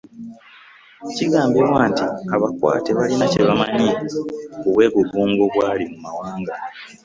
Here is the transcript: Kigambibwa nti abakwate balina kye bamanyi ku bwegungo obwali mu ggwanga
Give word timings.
Kigambibwa 1.15 1.81
nti 1.91 2.03
abakwate 2.35 2.89
balina 2.97 3.25
kye 3.31 3.41
bamanyi 3.47 3.89
ku 4.59 4.67
bwegungo 4.73 5.41
obwali 5.47 5.85
mu 6.01 6.07
ggwanga 6.11 6.53